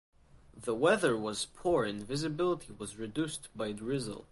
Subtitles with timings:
[0.59, 4.19] The weather was poor and visibility was reduced by drizzle.